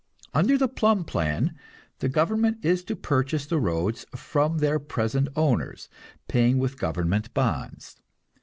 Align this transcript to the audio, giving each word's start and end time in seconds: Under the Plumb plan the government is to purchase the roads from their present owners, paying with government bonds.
Under 0.33 0.57
the 0.57 0.67
Plumb 0.67 1.03
plan 1.05 1.53
the 1.99 2.09
government 2.09 2.65
is 2.65 2.83
to 2.85 2.95
purchase 2.95 3.45
the 3.45 3.59
roads 3.59 4.03
from 4.15 4.57
their 4.57 4.79
present 4.79 5.27
owners, 5.35 5.89
paying 6.27 6.57
with 6.57 6.79
government 6.79 7.31
bonds. 7.35 8.01